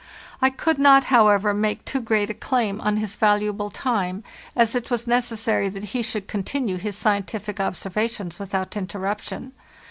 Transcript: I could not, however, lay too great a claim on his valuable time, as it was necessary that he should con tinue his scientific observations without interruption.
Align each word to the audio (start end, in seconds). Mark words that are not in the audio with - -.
I 0.41 0.49
could 0.49 0.79
not, 0.79 1.03
however, 1.13 1.53
lay 1.53 1.75
too 1.75 2.01
great 2.01 2.31
a 2.31 2.33
claim 2.33 2.81
on 2.81 2.97
his 2.97 3.15
valuable 3.15 3.69
time, 3.69 4.23
as 4.55 4.73
it 4.73 4.89
was 4.89 5.05
necessary 5.05 5.69
that 5.69 5.83
he 5.93 6.01
should 6.01 6.27
con 6.27 6.41
tinue 6.41 6.79
his 6.79 6.97
scientific 6.97 7.59
observations 7.59 8.39
without 8.39 8.75
interruption. 8.75 9.51